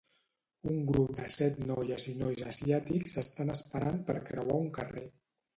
Un 0.71 0.79
grup 0.91 1.11
de 1.19 1.27
set 1.35 1.59
noies 1.71 2.07
i 2.13 2.15
nois 2.23 2.43
asiàtics 2.53 3.15
estan 3.25 3.55
esperant 3.59 4.03
per 4.09 4.21
creuar 4.31 4.61
un 4.67 4.73
carrer. 4.81 5.07